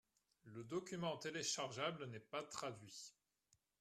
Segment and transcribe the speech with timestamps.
[0.45, 3.13] Le document téléchargeable n’est pas traduit.